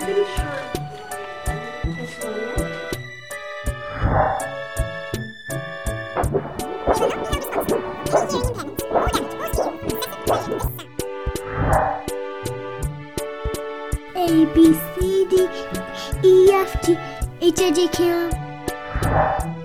Your 0.00 0.24
historia? 1.94 2.70
A 14.16 14.46
B 14.54 14.72
C 14.72 15.26
D 15.28 15.48
E 16.22 16.50
F 16.50 16.82
G 16.82 16.96
H 17.42 17.60
I 17.60 17.70
J 17.70 17.88
K 17.88 18.10
L 18.10 19.59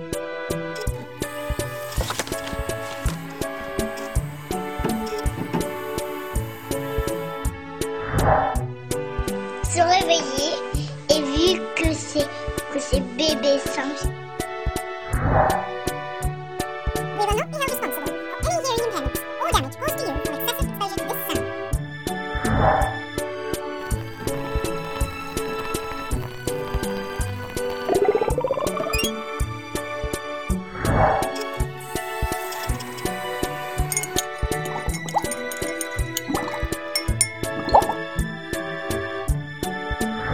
se 9.76 9.82
réveiller 9.82 10.54
et 11.10 11.20
vu 11.20 11.60
que 11.76 11.92
c'est 11.92 12.26
que 12.72 12.78
c'est 12.78 13.02
bébé 13.14 13.58
singe 13.58 14.10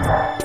Yeah. 0.02 0.42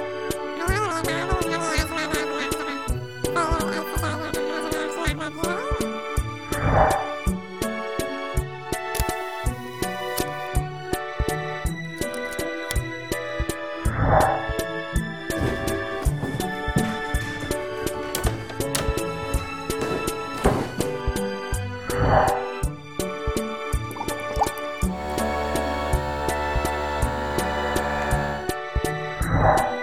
Bye. 29.37 29.76